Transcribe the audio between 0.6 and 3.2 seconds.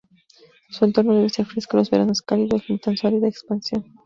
Su entorno deber ser fresco, los veranos cálidos limitan su área